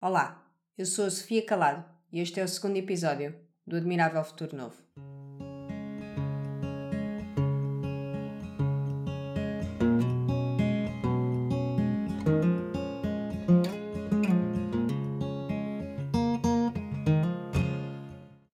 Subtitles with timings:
[0.00, 0.48] Olá,
[0.78, 3.34] eu sou a Sofia Calado e este é o segundo episódio
[3.66, 4.76] do Admirável Futuro Novo.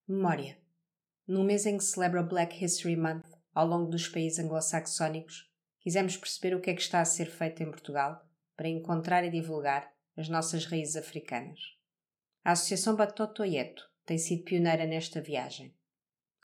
[0.08, 0.56] Memória.
[1.28, 5.52] No mês em que se celebra o Black History Month ao longo dos países anglo-saxónicos,
[5.78, 8.26] quisemos perceber o que é que está a ser feito em Portugal
[8.56, 11.58] para encontrar e divulgar as nossas raízes africanas.
[12.44, 15.74] A Associação Batotoyeto tem sido pioneira nesta viagem.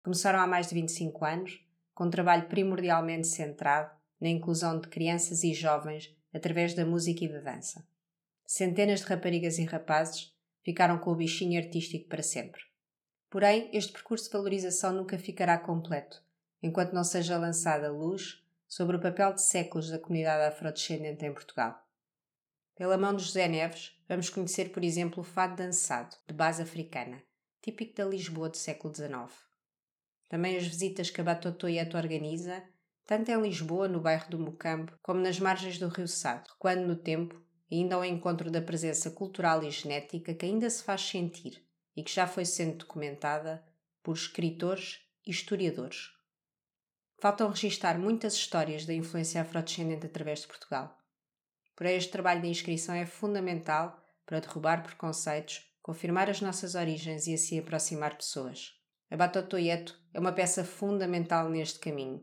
[0.03, 5.43] Começaram há mais de 25 anos, com um trabalho primordialmente centrado na inclusão de crianças
[5.43, 7.85] e jovens através da música e da dança.
[8.45, 10.33] Centenas de raparigas e rapazes
[10.63, 12.61] ficaram com o bichinho artístico para sempre.
[13.29, 16.23] Porém, este percurso de valorização nunca ficará completo,
[16.63, 21.88] enquanto não seja lançada luz sobre o papel de séculos da comunidade afrodescendente em Portugal.
[22.79, 27.21] Pela mão de José Neves, vamos conhecer, por exemplo, o fado dançado, de base africana,
[27.61, 29.37] típico da Lisboa do século XIX.
[30.29, 32.63] Também as visitas que a Batotoieto organiza,
[33.05, 36.95] tanto em Lisboa, no bairro do Mocambo, como nas margens do Rio Sado, recuando no
[36.95, 41.61] tempo ainda ao encontro da presença cultural e genética que ainda se faz sentir
[41.97, 43.61] e que já foi sendo documentada
[44.01, 46.11] por escritores e historiadores.
[47.19, 50.97] Faltam registar muitas histórias da influência afrodescendente através de Portugal
[51.79, 57.33] Porém, este trabalho de inscrição é fundamental para derrubar preconceitos, confirmar as nossas origens e
[57.33, 58.73] assim aproximar pessoas.
[59.09, 62.21] A Batotoyeto é uma peça fundamental neste caminho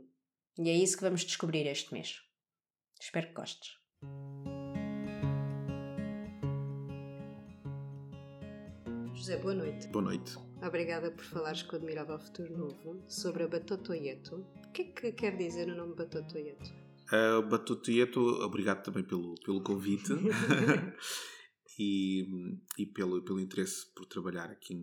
[0.59, 2.21] e é isso que vamos descobrir este mês.
[3.01, 3.79] Espero que gostes.
[9.15, 9.89] José, boa noite.
[9.89, 10.37] Boa noite.
[10.63, 14.47] Obrigada por falares com o Admirável Futuro Novo sobre a Batotoyeto.
[14.67, 16.86] O que é que quer dizer o nome Batotoyeto?
[17.07, 20.13] Uh, Batutuieto, obrigado também pelo, pelo convite
[21.79, 22.27] e,
[22.79, 24.75] e pelo, pelo interesse por trabalhar aqui,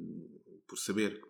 [0.68, 1.22] por saber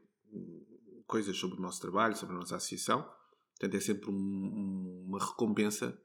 [1.05, 3.03] coisas sobre o nosso trabalho, sobre a nossa associação.
[3.51, 5.97] Portanto, é sempre um, uma recompensa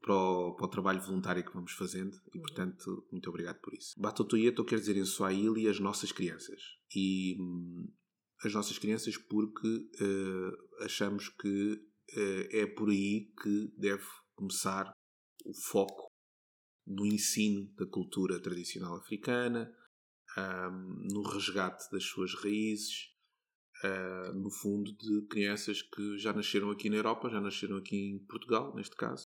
[0.00, 4.00] para o, para o, trabalho voluntário que vamos fazendo e, portanto, muito obrigado por isso.
[4.00, 6.60] Batutuieto quer dizer em Swahili as nossas crianças.
[6.94, 7.92] E hum,
[8.44, 11.80] as nossas crianças porque uh, achamos que
[12.16, 14.04] é por aí que deve
[14.34, 14.92] começar
[15.44, 16.08] o foco
[16.86, 19.72] no ensino da cultura tradicional africana,
[21.12, 23.12] no resgate das suas raízes,
[23.84, 28.18] ah, no fundo, de crianças que já nasceram aqui na Europa, já nasceram aqui em
[28.26, 29.24] Portugal, neste caso.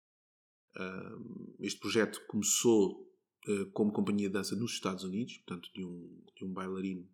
[1.59, 3.09] este projeto começou
[3.47, 7.07] ah, como companhia de dança nos Estados Unidos, portanto, de um, de um bailarino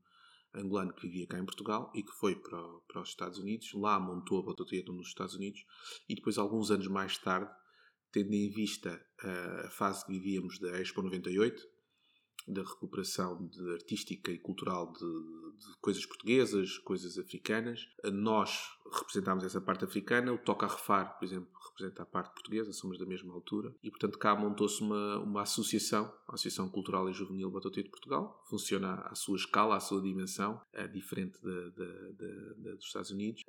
[0.54, 3.72] angolano que vivia cá em Portugal e que foi para, para os Estados Unidos.
[3.74, 5.64] Lá montou a Batotieta nos Estados Unidos
[6.08, 7.52] e depois, alguns anos mais tarde,
[8.12, 11.62] tendo em vista uh, a fase que vivíamos da Expo 98,
[12.48, 17.88] da recuperação de artística e cultural de, de, coisas portuguesas, coisas africanas.
[18.12, 22.98] Nós representámos essa parte africana, o Toca Refar, por exemplo, representa a parte portuguesa, somos
[22.98, 23.74] da mesma altura.
[23.84, 28.44] E, portanto, cá montou-se uma, uma associação, a Associação Cultural e Juvenil Batuta de Portugal.
[28.50, 33.44] Funciona à sua escala, à sua dimensão, é diferente dos Estados Unidos.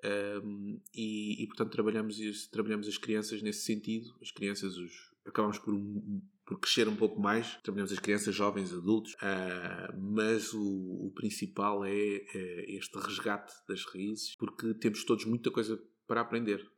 [0.45, 2.19] Um, e, e, portanto, trabalhamos,
[2.49, 4.15] trabalhamos as crianças nesse sentido.
[4.21, 7.55] As crianças, os, acabamos por um, por crescer um pouco mais.
[7.63, 13.85] Trabalhamos as crianças, jovens, adultos, uh, mas o, o principal é, é, este resgate das
[13.85, 16.69] raízes, porque temos todos muita coisa para aprender.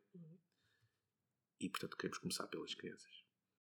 [1.58, 3.10] E, portanto, queremos começar pelas crianças.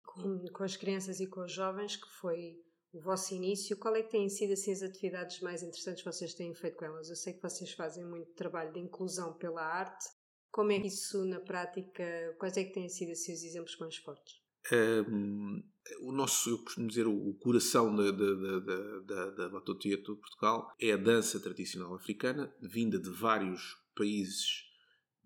[0.03, 2.59] Com, com as crianças e com os jovens, que foi
[2.91, 6.33] o vosso início, qual é que têm sido assim, as atividades mais interessantes que vocês
[6.33, 7.09] têm feito com elas?
[7.09, 10.05] Eu sei que vocês fazem muito trabalho de inclusão pela arte.
[10.49, 13.95] Como é que isso na prática, quais é que têm sido assim, os exemplos mais
[13.97, 14.42] fortes?
[14.71, 15.61] Um,
[16.01, 20.73] o nosso, eu costumo dizer, o coração da, da, da, da, da Batutia de Portugal
[20.79, 24.63] é a dança tradicional africana, vinda de vários países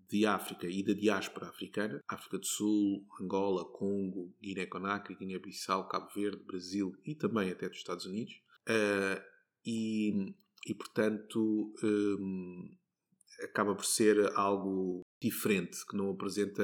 [0.09, 6.43] de África e da diáspora africana, África do Sul, Angola, Congo, Guiné-Conakry, Guiné-Bissau, Cabo Verde,
[6.45, 8.33] Brasil e também até dos Estados Unidos.
[8.67, 9.21] Uh,
[9.65, 10.33] e,
[10.66, 12.78] e, portanto, um,
[13.43, 16.64] acaba por ser algo diferente, que não apresenta,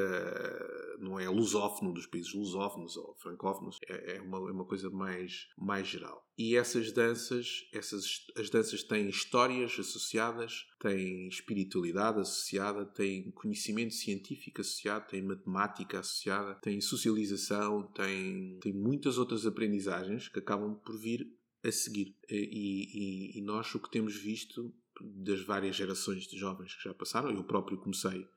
[1.00, 5.50] não é lusófono dos países lusófonos ou francófonos, é, é, uma, é uma coisa mais,
[5.57, 6.23] mais geral.
[6.38, 14.61] E essas danças, essas, as danças têm histórias associadas, têm espiritualidade associada, têm conhecimento científico
[14.61, 21.27] associado, têm matemática associada, têm socialização, têm, têm muitas outras aprendizagens que acabam por vir
[21.63, 22.15] a seguir.
[22.29, 26.94] E, e, e nós o que temos visto das várias gerações de jovens que já
[26.94, 28.27] passaram, eu próprio comecei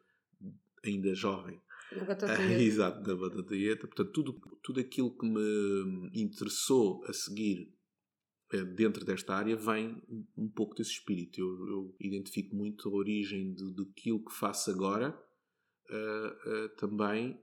[0.84, 1.60] ainda jovem.
[1.92, 2.62] Da batata dieta.
[2.62, 3.86] Exato, da batata.
[3.86, 7.76] Portanto, tudo, tudo aquilo que me interessou a seguir
[8.74, 10.00] dentro desta área vem
[10.36, 11.40] um pouco desse espírito.
[11.40, 15.10] Eu, eu identifico muito a origem de, daquilo que faço agora,
[15.90, 17.40] uh, uh, também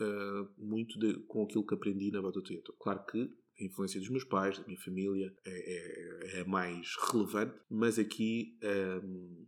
[0.00, 2.74] uh, muito de, com aquilo que aprendi na Bota Teatro.
[2.78, 7.58] Claro que a influência dos meus pais, da minha família, é, é, é mais relevante,
[7.70, 8.58] mas aqui.
[9.02, 9.46] Um,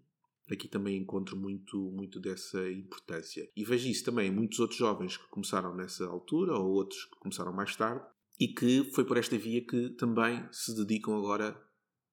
[0.51, 3.49] aqui também encontro muito, muito dessa importância.
[3.57, 7.19] E vejo isso também em muitos outros jovens que começaram nessa altura ou outros que
[7.19, 8.05] começaram mais tarde
[8.41, 11.61] e que foi por esta via que também se dedicam agora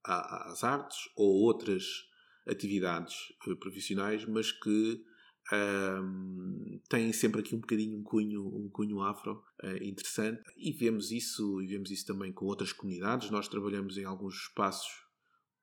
[0.04, 1.84] às artes ou outras
[2.48, 3.16] atividades
[3.48, 5.04] eh, profissionais, mas que
[5.54, 11.12] um, têm sempre aqui um bocadinho um cunho, um cunho afro uh, interessante e vemos
[11.12, 13.30] isso e vemos isso também com outras comunidades.
[13.30, 15.05] Nós trabalhamos em alguns espaços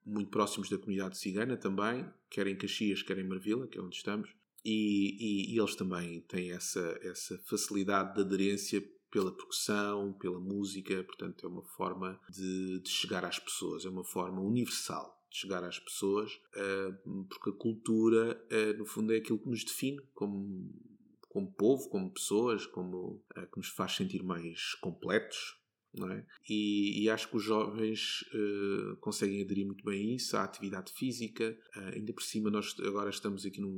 [0.04, 3.96] muito próximos da comunidade cigana também, quer em Caxias, quer em Marvila, que é onde
[3.96, 4.30] estamos,
[4.64, 11.04] e, e, e eles também têm essa, essa facilidade de aderência pela percussão, pela música,
[11.04, 15.62] portanto é uma forma de, de chegar às pessoas, é uma forma universal de chegar
[15.64, 20.70] às pessoas, uh, porque a cultura, uh, no fundo, é aquilo que nos define como,
[21.28, 25.58] como povo, como pessoas, como uh, que nos faz sentir mais completos.
[25.94, 26.24] É?
[26.48, 28.24] e, e acho que os jovens
[29.00, 31.54] conseguem aderir muito bem a isso, à atividade física.
[31.94, 33.70] ainda por cima, nós agora estamos aqui num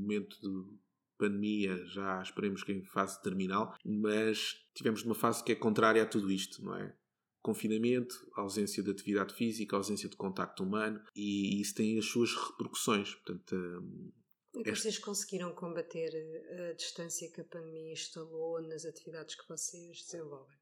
[0.00, 0.80] momento de
[1.20, 6.06] pandemia, já esperemos que em fase terminal, mas tivemos uma fase que é contrária a
[6.06, 6.96] tudo isto, não é?
[7.42, 13.14] Confinamento, ausência de atividade física, ausência de contacto humano e isso tem as suas repercussões.
[13.14, 14.12] Portanto, hum,
[14.54, 14.82] e este...
[14.82, 16.10] vocês conseguiram combater
[16.70, 20.59] a distância que a pandemia instalou nas atividades que vocês desenvolvem?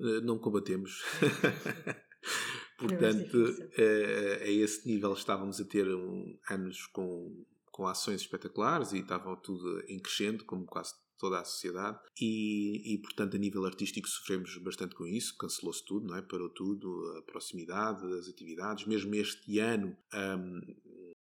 [0.00, 1.02] Eh, não combatemos.
[2.78, 7.44] Portanto, é, a esse nível estávamos a ter um, anos com
[7.78, 11.96] com ações espetaculares e estava tudo em crescendo, como quase toda a sociedade.
[12.20, 16.22] E, e, portanto, a nível artístico sofremos bastante com isso, cancelou-se tudo, não é?
[16.22, 18.84] Parou tudo, a proximidade, as atividades.
[18.84, 20.60] Mesmo este ano, um,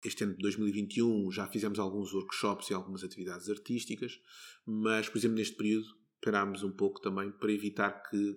[0.03, 4.19] este ano de 2021, já fizemos alguns workshops e algumas atividades artísticas,
[4.65, 5.85] mas, por exemplo, neste período,
[6.23, 8.35] parámos um pouco também para evitar que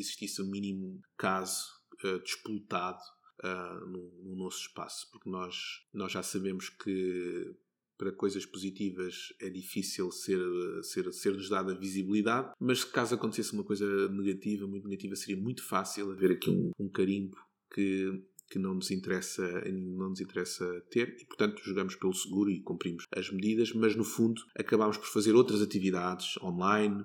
[0.00, 1.66] existisse um mínimo caso
[2.04, 3.00] uh, disputado
[3.44, 5.56] uh, no, no, nosso espaço, porque nós,
[5.92, 7.54] nós já sabemos que
[7.96, 10.38] para coisas positivas é difícil ser,
[10.84, 16.12] ser, ser-nos dada visibilidade, mas caso acontecesse uma coisa negativa, muito negativa, seria muito fácil
[16.12, 17.36] haver aqui um, um carimbo
[17.74, 21.16] que que não nos interessa não nos interessa ter.
[21.20, 25.34] E portanto jogamos pelo seguro e cumprimos as medidas mas no fundo acabamos por fazer
[25.34, 27.04] outras atividades online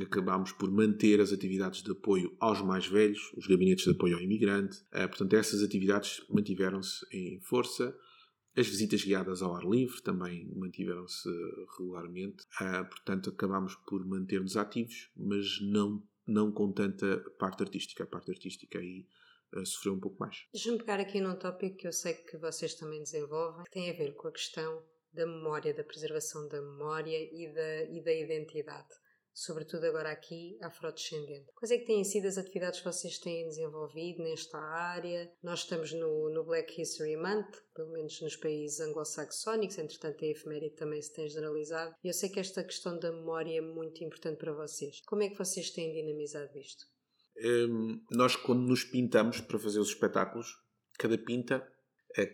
[0.00, 4.22] acabámos por manter as atividades de apoio aos mais velhos, os gabinetes de apoio ao
[4.22, 4.78] imigrante.
[4.92, 7.94] Uh, portanto, essas atividades mantiveram-se em força.
[8.56, 11.28] As visitas guiadas ao ar livre também mantiveram-se
[11.76, 12.44] regularmente.
[12.60, 18.04] Uh, portanto, acabámos por manter-nos ativos, mas não, não com tanta parte artística.
[18.04, 19.06] A parte artística aí
[19.54, 20.46] uh, sofreu um pouco mais.
[20.52, 23.94] Deixa-me pegar aqui num tópico que eu sei que vocês também desenvolvem, que tem a
[23.94, 29.01] ver com a questão da memória, da preservação da memória e da, e da identidade
[29.34, 31.50] sobretudo agora aqui, afrodescendente.
[31.54, 35.32] Quais é que têm sido as atividades que vocês têm desenvolvido nesta área?
[35.42, 40.76] Nós estamos no, no Black History Month, pelo menos nos países anglo-saxónicos, entretanto a efeméride
[40.76, 41.94] também se tem generalizado.
[42.04, 45.00] E eu sei que esta questão da memória é muito importante para vocês.
[45.06, 46.86] Como é que vocês têm dinamizado isto?
[47.44, 50.62] Um, nós, quando nos pintamos para fazer os espetáculos,
[50.98, 51.66] cada pinta
[52.16, 52.30] é,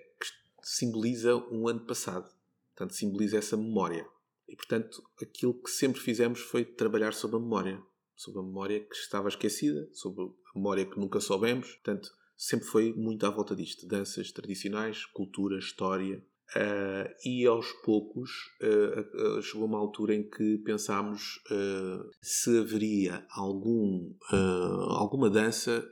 [0.63, 2.29] simboliza um ano passado.
[2.75, 4.07] Portanto, simboliza essa memória.
[4.49, 7.83] E, portanto, aquilo que sempre fizemos foi trabalhar sobre a memória.
[8.17, 11.71] Sobre a memória que estava esquecida, sobre a memória que nunca soubemos.
[11.75, 13.87] Portanto, sempre foi muito à volta disto.
[13.87, 16.25] Danças tradicionais, cultura, história.
[16.57, 18.31] Uh, e aos poucos
[18.63, 21.43] uh, uh, chegou uma altura em que pensámos
[22.23, 24.15] se haveria algum,
[24.97, 25.87] alguma dança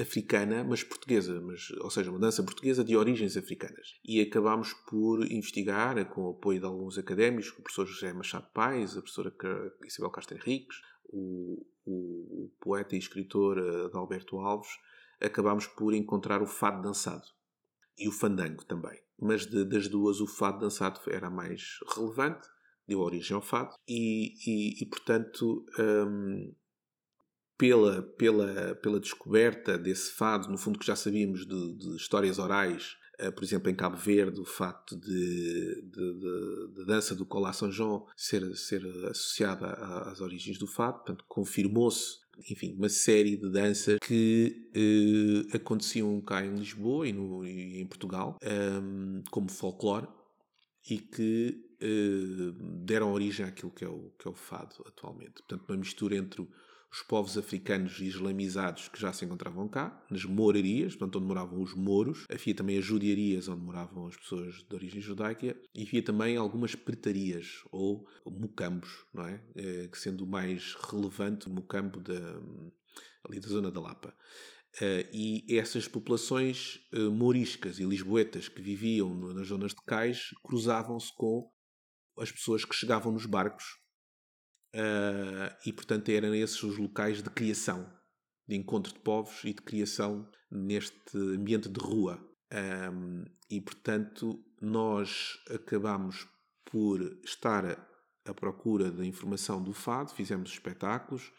[0.00, 3.98] africana, mas portuguesa, mas, ou seja, uma dança portuguesa de origens africanas.
[4.04, 8.96] E acabámos por investigar, com o apoio de alguns académicos, o professor José Machado Paes,
[8.96, 9.34] a professora
[9.84, 14.70] Isabel Castro Henriques, o, o, o, poeta e escritor eh, Adalberto Alves,
[15.20, 17.24] acabámos por encontrar o fado dançado.
[17.98, 19.00] E o fandango também.
[19.18, 22.46] Mas de, das duas, o fado dançado era mais relevante,
[22.86, 26.54] deu origem ao fado, e, e, e portanto, hum,
[27.58, 32.96] pela, pela, pela descoberta desse fado, no fundo que já sabíamos de, de histórias orais,
[33.20, 38.06] uh, por exemplo, em Cabo Verde, o facto de, de dança do Colá São João
[38.16, 39.66] ser, ser associada
[40.08, 44.70] às origens do fado, portanto, confirmou-se enfim, uma série de danças que
[45.52, 50.06] uh, aconteciam cá em Lisboa e, no, e em Portugal, um, ehm, como folclore,
[50.88, 52.52] e que uh,
[52.84, 55.42] deram origem àquilo que é, o, que é o fado atualmente.
[55.42, 56.46] Portanto, uma mistura entre
[56.90, 61.74] os povos africanos islamizados que já se encontravam cá, nas morarias, portanto, onde moravam os
[61.74, 62.24] moros.
[62.30, 65.54] Havia também as judiarias, onde moravam as pessoas de origem judaica.
[65.74, 69.42] E havia também algumas pretarias, ou mucambos, não é?
[69.54, 72.40] é sendo o mais relevante, o mucambo da,
[73.24, 74.14] ali da zona da Lapa.
[74.76, 81.12] Uh, e essas populações uh, moriscas e lisboetas que viviam nas zonas de cais cruzavam-se
[81.16, 81.50] com
[82.18, 83.78] as pessoas que chegavam nos barcos
[84.74, 87.90] uh, e, portanto, eram esses os locais de criação,
[88.46, 92.18] de encontro de povos e de criação neste ambiente de rua.
[92.52, 96.26] Um, e, portanto, nós acabamos
[96.64, 97.86] por estar
[98.24, 101.32] à procura da informação do fado, fizemos espetáculos,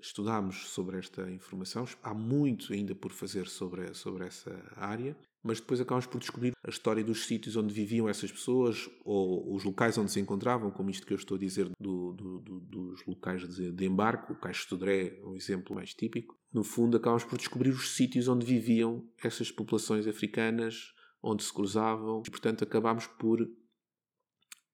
[0.00, 1.84] estudámos sobre esta informação.
[2.02, 6.70] Há muito ainda por fazer sobre, sobre essa área, mas depois acabamos por descobrir a
[6.70, 11.06] história dos sítios onde viviam essas pessoas ou os locais onde se encontravam, como isto
[11.06, 14.32] que eu estou a dizer do, do, do, dos locais de, de embarque.
[14.32, 16.36] O Caixo de Sodré é um exemplo mais típico.
[16.52, 22.22] No fundo, acabamos por descobrir os sítios onde viviam essas populações africanas, onde se cruzavam,
[22.26, 23.48] e portanto acabamos por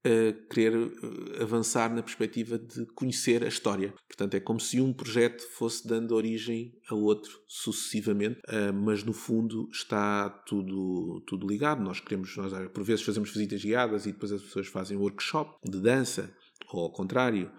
[0.04, 3.92] a querer eh, avançar na perspectiva de conhecer a história.
[4.06, 9.12] Portanto, é como se um projeto fosse dando origem a outro sucessivamente, eh, mas no
[9.12, 11.82] fundo está tudo, tudo ligado.
[11.82, 15.80] Nós queremos, nós por vezes fazemos visitas guiadas e depois as pessoas fazem workshop de
[15.80, 16.32] dança,
[16.72, 17.50] ou ao contrário,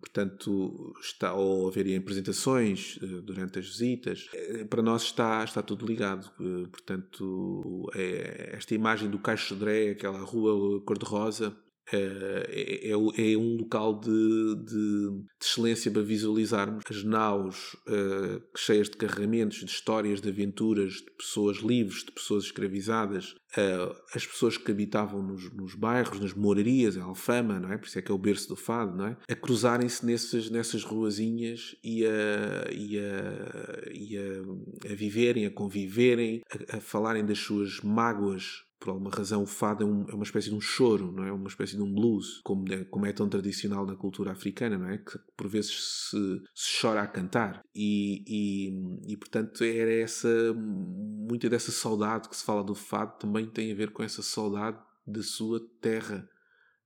[0.00, 4.28] portanto, está, ou haverem apresentações uh, durante as visitas.
[4.32, 6.30] Uh, para nós está, está tudo ligado.
[6.70, 11.56] Portanto, é, esta imagem do Caixo de Dré, aquela rua cor-de-rosa,
[11.92, 18.88] é, é, é, um local de, de, de, excelência para visualizarmos as naus uh, cheias
[18.88, 24.58] de carregamentos, de histórias, de aventuras, de pessoas livres, de pessoas escravizadas, uh, as pessoas
[24.58, 27.78] que habitavam nos, nos, bairros, nas morarias, a Alfama, não é?
[27.78, 29.16] Por isso é que é o berço do fado, não é?
[29.28, 36.42] A cruzarem-se nessas, nessas ruazinhas e a, e a, e a, a viverem, a conviverem,
[36.72, 40.22] a, a falarem das suas mágoas por alguma razão o fado é, um, é, uma
[40.22, 41.32] espécie de um choro, não é?
[41.32, 44.88] Uma espécie de um blues, como é, como é tão tradicional na cultura africana, não
[44.88, 44.98] é?
[44.98, 45.72] Que por vezes
[46.10, 47.64] se, se chora a cantar.
[47.74, 53.44] E, e, e, portanto era essa, muita dessa saudade que se fala do fado também
[53.46, 56.28] tem a ver com essa saudade da sua terra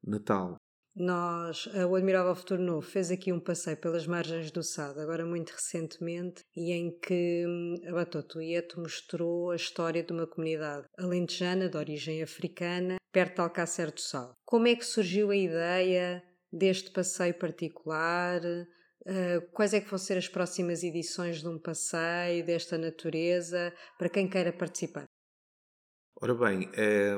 [0.02, 0.56] natal.
[1.00, 5.48] Nós, o Admirável Futuro Novo fez aqui um passeio pelas margens do Sado, agora muito
[5.48, 11.70] recentemente, e em que hum, a Batoto Ieto mostrou a história de uma comunidade alentejana
[11.70, 14.34] de origem africana, perto de Alcácer do Sal.
[14.44, 18.42] Como é que surgiu a ideia deste passeio particular?
[18.44, 24.10] Uh, quais é que vão ser as próximas edições de um passeio desta natureza para
[24.10, 25.06] quem queira participar?
[26.20, 27.16] Ora bem, é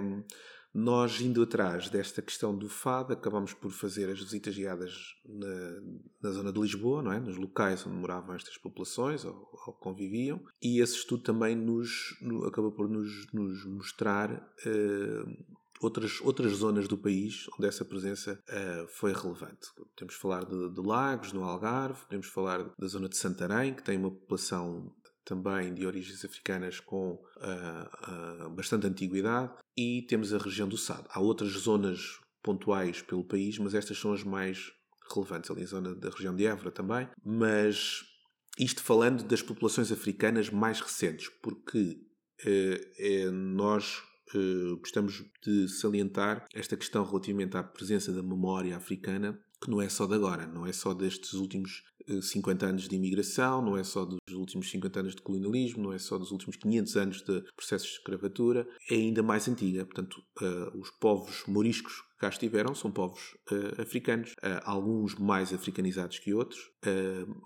[0.74, 5.80] nós, indo atrás desta questão do fado, acabamos por fazer as visitas guiadas na,
[6.22, 7.20] na zona de Lisboa, não é?
[7.20, 12.46] nos locais onde moravam estas populações ou, ou conviviam, e esse estudo também nos, no,
[12.46, 15.44] acabou por nos, nos mostrar uh,
[15.82, 19.68] outras, outras zonas do país onde essa presença uh, foi relevante.
[19.94, 23.98] Podemos falar de, de, Lagos, no Algarve, podemos falar da zona de Santarém, que tem
[23.98, 24.92] uma população
[25.24, 31.08] também de origens africanas com uh, uh, bastante antiguidade, e temos a região do Sado.
[31.10, 34.72] Há outras zonas pontuais pelo país, mas estas são as mais
[35.14, 38.02] relevantes, ali a zona da região de Évora também, mas
[38.58, 41.98] isto falando das populações africanas mais recentes, porque
[42.44, 44.02] uh, nós
[44.80, 50.06] gostamos de salientar esta questão relativamente à presença da memória africana que não é só
[50.06, 51.84] de agora, não é só destes últimos
[52.20, 55.92] 50 eh, anos de imigração, não é só dos últimos 50 anos de colonialismo, não
[55.92, 59.84] é só dos últimos 500 anos de processos de escravatura, é ainda mais antiga.
[59.84, 65.52] Portanto, uh, os povos moriscos que cá estiveram são povos uh, africanos, uh, alguns mais
[65.52, 66.60] africanizados que outros,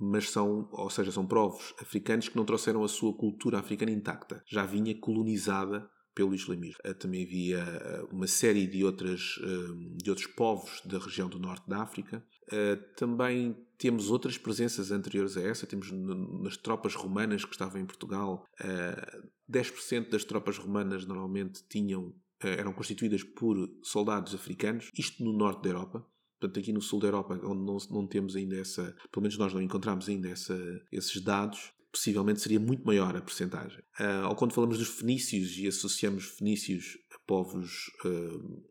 [0.00, 4.42] mas são, ou seja, são povos africanos que não trouxeram a sua cultura africana intacta,
[4.46, 6.80] já vinha colonizada pelo islamismo.
[6.82, 11.38] Eh, também havia eh, uma série de, outras, eh, de outros povos da região do
[11.38, 12.26] norte da África.
[12.96, 15.66] Também temos outras presenças anteriores a essa.
[15.66, 18.46] Temos nas tropas romanas que estavam em Portugal,
[19.50, 25.70] 10% das tropas romanas normalmente tinham, eram constituídas por soldados africanos, isto no norte da
[25.70, 26.06] Europa.
[26.38, 29.52] Portanto, aqui no sul da Europa, onde não, não temos ainda essa, pelo menos nós
[29.52, 30.56] não encontramos ainda essa,
[30.92, 33.80] esses dados, possivelmente seria muito maior a percentagem.
[33.98, 38.62] Uh, ou quando falamos dos fenícios e associamos fenícios a povos uh,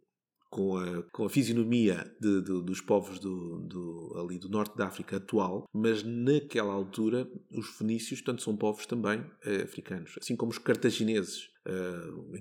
[0.49, 4.87] com, a, com a fisionomia de, de, dos povos do, do, ali do norte da
[4.87, 10.51] África atual, mas naquela altura os fenícios, tanto são povos também uh, africanos, assim como
[10.51, 11.49] os cartagineses.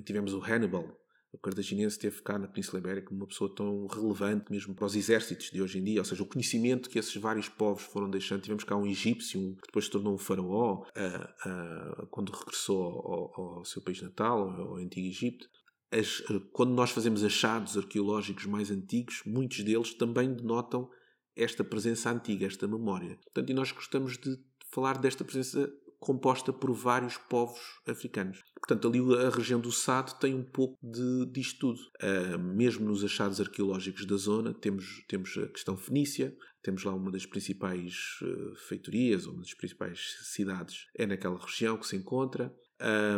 [0.05, 0.87] tivemos o Hannibal,
[1.35, 5.51] o cartaginense teve cá na Península Ibérica uma pessoa tão relevante mesmo para os exércitos
[5.51, 8.43] de hoje em dia, ou seja, o conhecimento que esses vários povos foram deixando.
[8.43, 13.59] Tivemos cá um egípcio que depois se tornou um faraó uh, uh, quando regressou ao,
[13.59, 15.49] ao, seu país natal, ao antigo Egito.
[15.91, 20.89] As, uh, quando nós fazemos achados arqueológicos mais antigos, muitos deles também denotam
[21.35, 23.19] esta presença antiga, esta memória.
[23.25, 24.39] Portanto, e nós gostamos de
[24.71, 28.43] falar desta presença composta por vários povos africanos.
[28.67, 31.81] Portanto, ali a região do Sado tem um pouco de, disto tudo.
[32.03, 37.11] Uh, mesmo nos achados arqueológicos da zona, temos, temos a questão fenícia, temos lá uma
[37.11, 42.55] das principais uh, feitorias, uma das principais cidades, é naquela região que se encontra.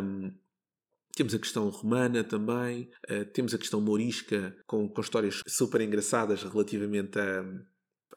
[0.03, 0.37] Um,
[1.15, 6.43] temos a questão romana também, uh, temos a questão morisca, com, com histórias super engraçadas
[6.43, 7.45] relativamente a,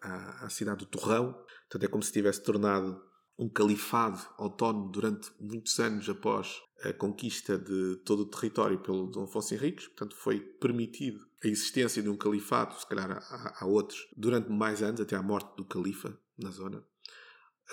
[0.01, 1.33] à, à cidade do Torrão.
[1.33, 2.99] Portanto, é como se tivesse tornado
[3.37, 9.23] um califado autónomo durante muitos anos após a conquista de todo o território pelo Dom
[9.23, 9.87] Afonso Henriques.
[9.87, 14.99] Portanto, foi permitido a existência de um califado, se calhar há, outros, durante mais anos,
[15.01, 16.79] até à morte do califa na zona.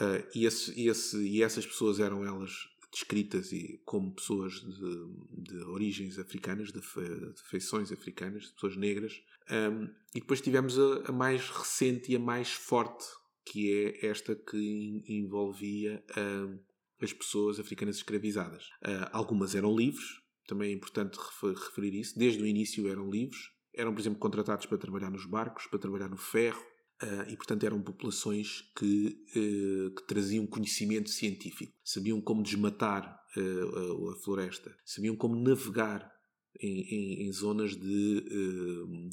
[0.00, 5.58] Uh, e, esse, esse, e, essas pessoas eram elas descritas e como pessoas de, de
[5.64, 9.20] origens africanas, de, fe, de, feições africanas, pessoas negras.
[9.50, 9.84] Um,
[10.14, 13.04] e depois tivemos a, a mais recente e a mais forte
[13.44, 16.58] que é esta que envolvia uh,
[17.00, 18.64] as pessoas africanas escravizadas.
[18.82, 20.06] Uh, algumas eram livres,
[20.46, 24.78] também é importante referir isso, desde o início eram livres, eram, por exemplo, contratados para
[24.78, 26.62] trabalhar nos barcos, para trabalhar no ferro,
[27.02, 34.74] uh, e, portanto, eram populações que, que, traziam conhecimento científico, sabiam como desmatar a floresta,
[34.82, 36.10] sabiam como navegar
[36.58, 38.24] em, em, em zonas de,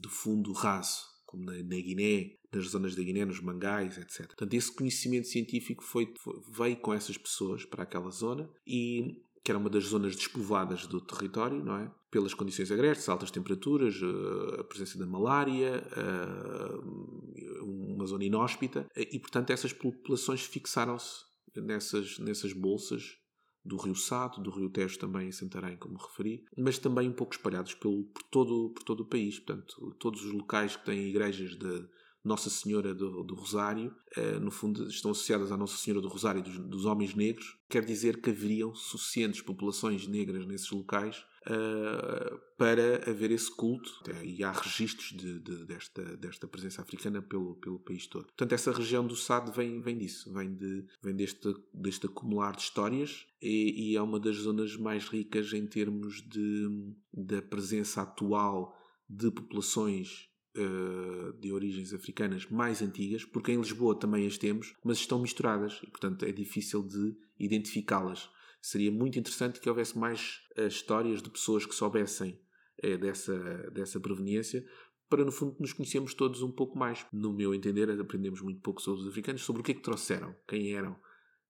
[0.01, 4.27] de fundo raso, como na, na Guiné, nas zonas da Guiné, nos mangais, etc.
[4.27, 9.51] Portanto, esse conhecimento científico foi, foi, veio com essas pessoas para aquela zona e que
[9.51, 11.91] era uma das zonas despovoadas do território, não é?
[12.09, 19.19] Pelas condições agrestes, altas temperaturas, eh, a presença da malária, eh, uma zona inóspita, e
[19.19, 21.25] portanto essas populações fixaram-se
[21.57, 23.17] nessas, nessas bolsas
[23.65, 27.33] do Rio Sado, do Rio Tejo também em Santarém, como referi, mas também um pouco
[27.33, 29.39] espalhados pelo, por, todo, por todo o país.
[29.39, 31.85] Portanto, todos os locais que têm igrejas de,
[32.23, 36.41] nossa Senhora do, do Rosário, uh, no fundo estão associadas à Nossa Senhora do Rosário
[36.41, 43.09] dos, dos, homens negros, quer dizer que haveriam suficientes populações negras nesses locais uh, para
[43.09, 43.91] haver esse culto.
[44.23, 48.25] E há registros de, de, desta, desta presença africana pelo, pelo país todo.
[48.27, 52.61] Portanto, essa região do Sado vem, vem disso, vem, de, vem deste, deste acumular de
[52.61, 58.73] histórias e, e é uma das zonas mais ricas em termos de, da presença atual
[59.09, 64.97] de populações uh, de origens africanas mais antigas, porque em Lisboa também as temos, mas
[64.97, 68.29] estão misturadas e, portanto, é difícil de identificá-las.
[68.61, 72.39] Seria muito interessante que houvesse mais uh, histórias de pessoas que soubessem
[72.83, 73.35] uh, dessa,
[73.71, 74.65] dessa proveniência,
[75.09, 77.05] para no fundo nos conhecermos todos um pouco mais.
[77.11, 80.35] No meu entender, aprendemos muito pouco sobre os africanos, sobre o que é que trouxeram,
[80.47, 80.95] quem eram,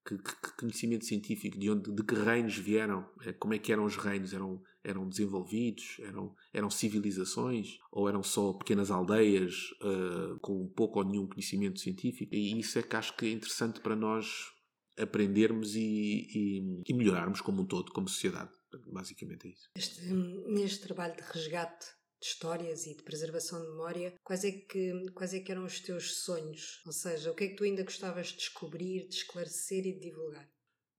[0.06, 3.96] que, que, conhecimento científico, de onde, de que reinos vieram, como é que eram os
[3.96, 11.00] reinos, eram eram desenvolvidos, eram, eram civilizações ou eram só pequenas aldeias uh, com pouco
[11.00, 12.36] ou nenhum conhecimento científico.
[12.36, 14.52] E isso é que acho que é interessante para nós
[14.98, 18.52] aprendermos e, e, e melhorarmos como um todo, como sociedade.
[18.92, 19.70] Basicamente é isso.
[19.76, 21.86] Este, neste trabalho de resgate
[22.23, 25.81] de histórias e de preservação de memória, quais é, que, quais é que eram os
[25.81, 26.81] teus sonhos?
[26.86, 29.99] Ou seja, o que é que tu ainda gostavas de descobrir, de esclarecer e de
[29.99, 30.49] divulgar?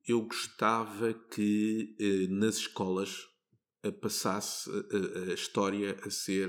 [0.06, 3.22] Eu gostava que eh, nas escolas
[4.02, 6.48] passasse a, a, história a ser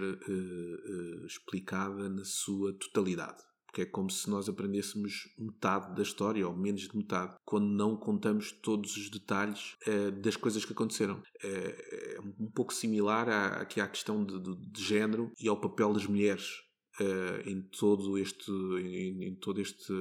[1.26, 3.42] explicada na sua totalidade.
[3.76, 7.98] Porque é como se nós aprendêssemos metade da história, ou menos de metade, quando não
[7.98, 11.22] contamos todos os detalhes uh, das coisas que aconteceram.
[11.44, 15.60] É, é um pouco similar à, aqui à questão de, de, de género e ao
[15.60, 16.65] papel das mulheres
[16.98, 19.92] Uh, em todo este em, em, todo este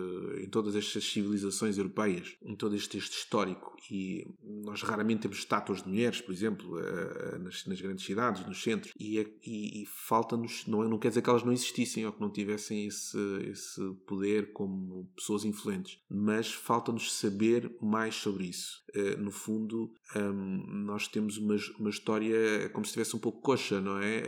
[0.41, 3.75] em todas estas civilizações europeias em todo este, histórico.
[3.91, 8.63] E nós raramente temos estátuas de mulheres por exemplo uh, nas, nas, grandes cidades nos
[8.63, 8.95] centros.
[8.97, 12.21] E, é, e, e falta-nos não, não quer dizer que elas não existissem ou que
[12.21, 13.19] não tivessem esse
[13.51, 15.99] esse poder como pessoas influentes.
[16.09, 18.85] Mas falta-nos saber mais sobre isso.
[18.95, 23.81] Uh, no fundo um, nós temos uma, uma história como se estivesse um pouco coxa
[23.81, 24.23] não é?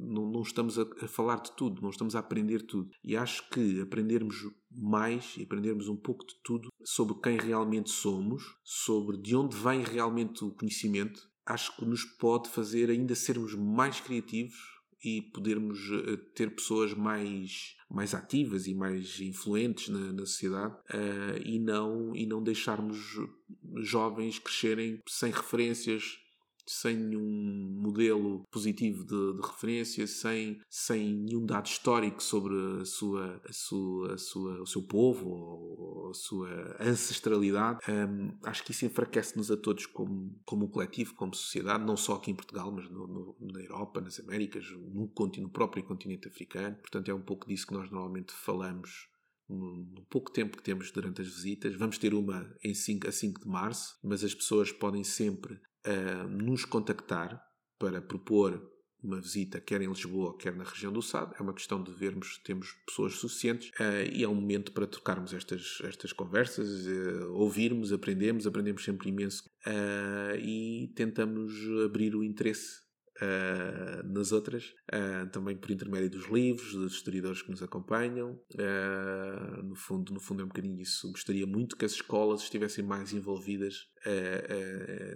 [0.00, 2.90] Não, não estamos a, a falar de tudo tudo, não estamos a aprender tudo.
[3.02, 4.36] E acho que aprendermos
[4.70, 9.82] mais e aprendermos um pouco de tudo sobre quem realmente somos, sobre de onde vem
[9.82, 16.16] realmente o conhecimento, acho que nos pode fazer ainda sermos mais criativos e podermos eh,
[16.34, 22.26] ter pessoas mais, mais ativas e mais influentes na, na sociedade uh, e, não, e
[22.26, 22.98] não deixarmos
[23.76, 26.18] jovens crescerem sem referências
[26.70, 33.42] sem nenhum modelo positivo de, de, referência, sem, sem nenhum dado histórico sobre a sua,
[33.44, 38.86] a sua, a sua, o seu povo ou a sua ancestralidade, um, acho que isso
[38.86, 43.06] enfraquece-nos a todos como, como coletivo, como sociedade, não só aqui em Portugal, mas no,
[43.06, 46.76] no, na Europa, nas Américas, no, no próprio continente africano.
[46.76, 49.08] Portanto, é um pouco disso que nós normalmente falamos
[49.48, 51.74] no pouco tempo que temos durante as visitas.
[51.74, 56.28] Vamos ter uma em 5, a 5 de março, mas as pessoas podem sempre uh,
[56.28, 57.42] nos contactar
[57.78, 58.68] para propor
[59.02, 61.34] uma visita, quer em Lisboa, quer na região do Sado.
[61.38, 64.86] É uma questão de vermos se temos pessoas suficientes uh, e é um momento para
[64.86, 69.48] trocarmos estas, estas conversas, uh, ouvirmos, aprendemos, aprendemos sempre imenso
[70.38, 71.52] e tentamos
[71.84, 72.89] abrir o interesse
[73.20, 78.40] Uh, nas outras, uh, também por intermédio dos livros, dos historiadores que nos acompanham.
[78.54, 81.10] Uh, no, fundo, no fundo é um bocadinho isso.
[81.12, 83.90] Gostaria muito que as escolas estivessem mais envolvidas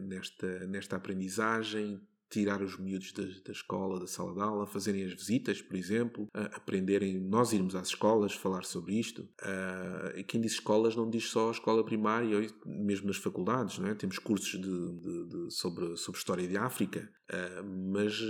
[0.03, 1.99] nesta, nesta aprendizagem,
[2.31, 6.25] tirar os miúdos da, da, escola, da sala de aula, fazerem as visitas, por exemplo,
[6.25, 9.23] uh, aprenderem, nós irmos às escolas falar sobre isto.
[9.43, 13.95] Uh, quem diz escolas não diz só a escola primária, mesmo nas faculdades, não é?
[13.95, 18.21] Temos cursos de, de, de sobre, sobre história de África, uh, mas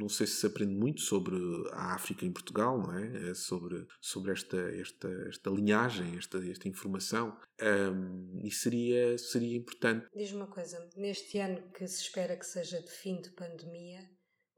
[0.00, 1.36] não sei se se aprende muito sobre
[1.72, 3.30] a África em Portugal, não é?
[3.30, 7.36] é sobre, sobre esta, esta, esta linhagem, esta, esta informação.
[7.60, 10.06] Um, e seria, seria importante.
[10.14, 14.00] Diz-me uma coisa, neste ano que se espera que seja de fim de pandemia,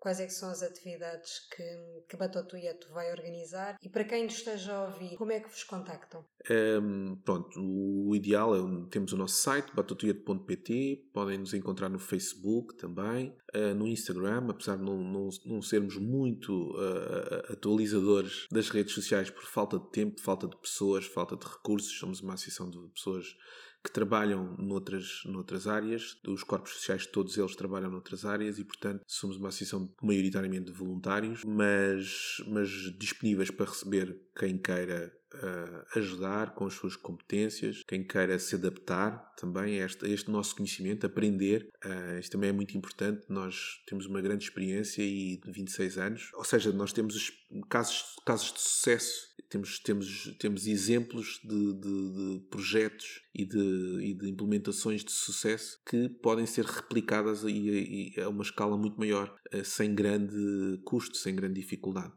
[0.03, 1.63] quais é são as atividades que,
[2.09, 6.25] que Batotuieto vai organizar e para quem esteja a ouvir, como é que vos contactam?
[6.51, 8.59] Um, pronto, o ideal é,
[8.91, 14.77] temos o nosso site, batotuieto.pt, podem nos encontrar no Facebook também, uh, no Instagram, apesar
[14.77, 20.21] de não, não, não sermos muito uh, atualizadores das redes sociais por falta de tempo,
[20.21, 23.37] falta de pessoas, falta de recursos, somos uma associação de pessoas
[23.83, 29.03] que trabalham noutras, noutras áreas, os corpos sociais, todos eles trabalham noutras áreas e, portanto,
[29.07, 32.69] somos uma associação maioritariamente de voluntários, mas, mas
[32.99, 39.33] disponíveis para receber quem queira uh, ajudar com as suas competências, quem queira se adaptar
[39.37, 41.69] também a este, a este nosso conhecimento, aprender.
[41.85, 43.25] Uh, isto também é muito importante.
[43.29, 47.33] Nós temos uma grande experiência e 26 anos, ou seja, nós temos
[47.69, 54.15] casos, casos de sucesso, temos, temos, temos exemplos de, de, de projetos e de, e
[54.15, 59.35] de, implementações de sucesso que podem ser replicadas e, e a uma escala muito maior,
[59.55, 62.13] uh, sem grande custo, sem grande dificuldade.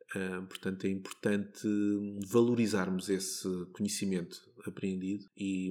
[0.47, 1.67] portanto, é importante
[2.25, 5.69] valorizarmos esse conhecimento apreendido e,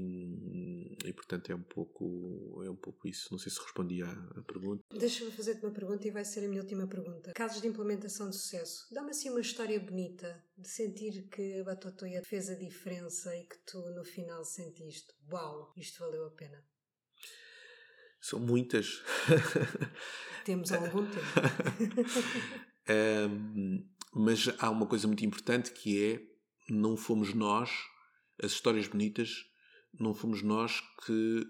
[1.04, 3.28] e portanto é um pouco é um pouco isso.
[3.30, 4.82] Não sei se respondi à, à pergunta.
[4.90, 7.32] Deixa-me fazer-te uma pergunta e vai ser a minha última pergunta.
[7.32, 8.86] Casos de implementação de sucesso.
[8.92, 13.58] Dá-me assim uma história bonita de sentir que a Batotoia fez a diferença e que
[13.66, 16.64] tu no final sentiste uau, isto valeu a pena.
[18.20, 19.02] São muitas.
[20.44, 21.24] Temos algum tempo.
[22.86, 26.20] Um, mas há uma coisa muito importante que é
[26.68, 27.70] não fomos nós,
[28.42, 29.46] as histórias bonitas,
[29.98, 31.46] não fomos nós que,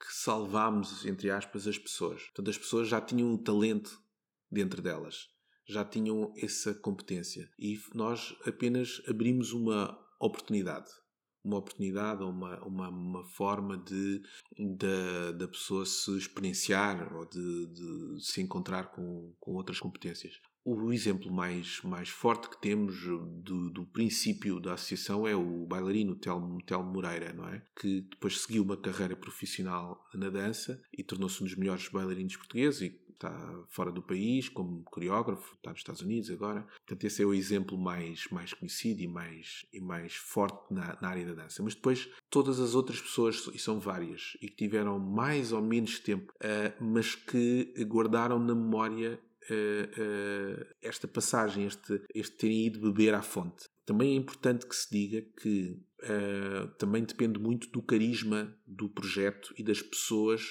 [0.00, 2.22] que salvámos, entre aspas, as pessoas.
[2.24, 4.00] Portanto, as pessoas já tinham o talento
[4.50, 5.28] dentro delas,
[5.66, 7.50] já tinham essa competência.
[7.58, 10.90] E nós apenas abrimos uma oportunidade.
[11.44, 14.20] Uma oportunidade ou uma, uma, uma forma de
[14.76, 20.34] da, da pessoa se experienciar ou de, de se encontrar com, com outras competências.
[20.68, 23.00] O exemplo mais, mais forte que temos
[23.40, 27.62] do, do princípio da associação é o bailarino Telmo, Telmo Moreira, não é?
[27.80, 32.80] Que depois seguiu uma carreira profissional na dança e tornou-se um dos melhores bailarinos portugueses
[32.80, 36.62] e está fora do país como coreógrafo, está nos Estados Unidos agora.
[36.62, 41.08] Portanto, esse é o exemplo mais, mais conhecido e mais, e mais forte na, na
[41.08, 41.62] área da dança.
[41.62, 46.00] Mas depois, todas as outras pessoas, e são várias, e que tiveram mais ou menos
[46.00, 52.80] tempo, uh, mas que guardaram na memória uh, uh, esta passagem, este, este terem ido
[52.80, 53.68] beber à fonte.
[53.84, 59.54] Também é importante que se diga que uh, também depende muito do carisma do projeto
[59.56, 60.42] e das pessoas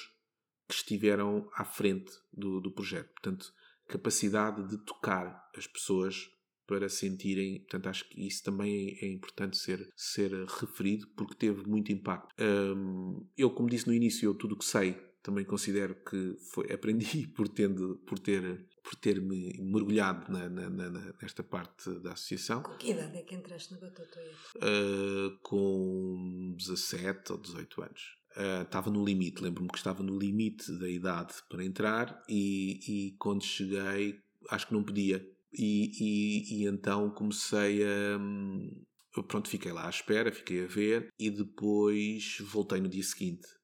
[0.68, 3.10] que estiveram à frente do, do projeto.
[3.12, 3.52] Portanto,
[3.86, 6.30] capacidade de tocar as pessoas
[6.66, 7.60] para sentirem.
[7.60, 12.34] Portanto, acho que isso também é, é importante ser, ser referido porque teve muito impacto.
[12.42, 16.72] Um, eu, como disse no início, eu tudo o que sei também considero que foi,
[16.72, 22.62] aprendi por, tendo, por ter por ter-me mergulhado na, na, na, nesta parte da associação.
[22.62, 24.30] Com que idade é que entraste na Batotoeta?
[24.58, 28.16] Uh, com 17 ou 18 anos.
[28.36, 33.16] Uh, estava no limite, lembro-me que estava no limite da idade para entrar e, e
[33.18, 35.28] quando cheguei acho que não podia.
[35.52, 38.18] E, e, e então comecei a.
[38.20, 38.84] Hum,
[39.26, 43.55] pronto, fiquei lá à espera, fiquei a ver e depois voltei no dia seguinte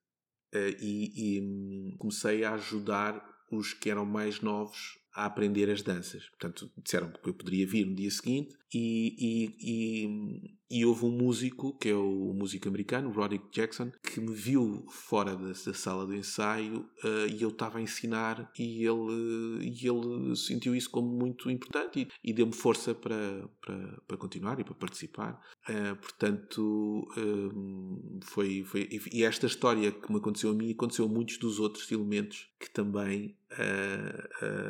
[0.81, 6.29] e, e comecei a ajudar os que eram mais novos a aprender as danças.
[6.31, 11.11] Portanto, disseram que eu poderia vir no dia seguinte e, e, e, e, houve um
[11.11, 16.07] músico, que é o músico americano, Roderick Jackson, que me viu fora da, da sala
[16.07, 21.09] de ensaio uh, e eu estava a ensinar e ele, e ele sentiu isso como
[21.09, 25.41] muito importante e, e deu-me força para, para, para continuar e para participar.
[25.69, 28.89] Uh, portanto, uh, foi, foi.
[29.13, 32.71] E esta história que me aconteceu a mim aconteceu a muitos dos outros elementos que
[32.71, 33.37] também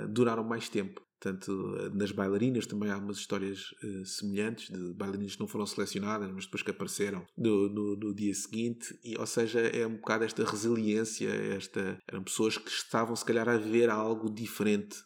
[0.09, 1.01] duraram mais tempo.
[1.23, 6.29] Portanto, nas bailarinas também há umas histórias uh, semelhantes de bailarinas que não foram selecionadas,
[6.33, 8.99] mas depois que apareceram no, no, no, dia seguinte.
[9.05, 13.49] E, ou seja, é um bocado esta resiliência, esta, eram pessoas que estavam se calhar
[13.49, 14.97] a ver algo diferente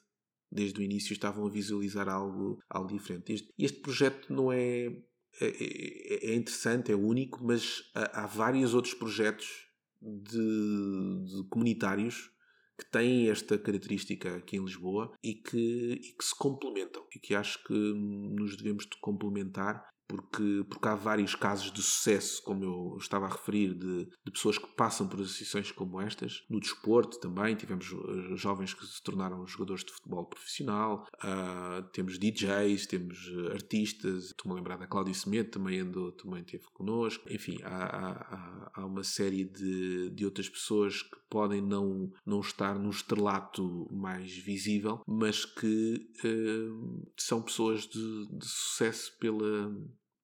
[0.50, 3.34] desde o início, estavam a visualizar algo, algo diferente.
[3.34, 5.02] Este, este projeto não é, é,
[5.42, 9.66] é, é interessante, é único, mas há, há vários outros projetos
[10.00, 12.30] de, de comunitários
[12.78, 17.06] que têm esta característica aqui em Lisboa e que, e que se complementam.
[17.14, 22.42] E que acho que nos devemos de complementar porque, porque há vários casos de sucesso,
[22.42, 26.44] como eu estava a referir, de, de pessoas que passam por associações como estas.
[26.48, 32.18] No desporto também, tivemos eh, jovens que se tornaram jogadores de futebol profissional, uh, temos
[32.18, 34.26] DJs, temos eh, artistas.
[34.26, 37.24] Estou-me a lembrar da Cláudia Semedo, também andou, também esteve connosco.
[37.30, 42.78] Enfim, há, há, há uma série de, de outras pessoas que podem não, não estar
[42.78, 49.74] no estrelato mais visível, mas que uh, são pessoas de, de sucesso pela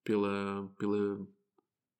[0.04, 1.26] pela, pela,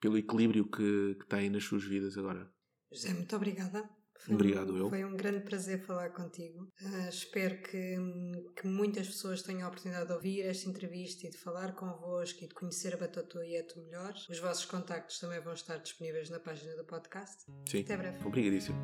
[0.01, 2.51] pelo equilíbrio que, que têm nas suas vidas agora.
[2.93, 3.89] José, muito obrigada.
[4.25, 4.89] Foi Obrigado, um, eu.
[4.89, 6.69] Foi um grande prazer falar contigo.
[6.81, 7.97] Uh, espero que,
[8.57, 12.47] que muitas pessoas tenham a oportunidade de ouvir esta entrevista e de falar convosco e
[12.47, 14.15] de conhecer a Batatoieto melhor.
[14.31, 17.47] Os vossos contactos também vão estar disponíveis na página do podcast.
[17.69, 17.81] Sim.
[17.81, 18.25] Até breve.
[18.25, 18.79] Obrigadíssimo.